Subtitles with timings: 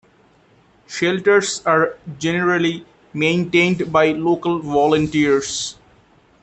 [0.87, 5.77] Shelters are generally maintained by local volunteers.